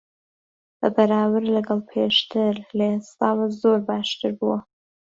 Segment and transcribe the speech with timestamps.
[0.79, 4.57] بە بەراورد لەگەڵ پێشتر، لە ئێستاوە زۆر باشتر بووە.